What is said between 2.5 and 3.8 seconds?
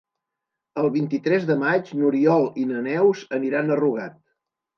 i na Neus aniran a